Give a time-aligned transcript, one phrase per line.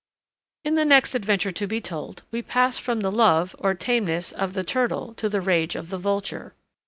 [0.63, 4.55] In the next adventure to be told we pass from the love (or tameness) of
[4.55, 6.55] the turtle to the rage of the vulture.